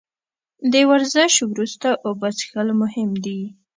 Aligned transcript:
د 0.71 0.73
ورزش 0.89 1.33
وروسته 1.51 1.89
اوبه 2.07 2.29
څښل 2.37 2.67
مهم 2.81 3.11
دي 3.25 3.41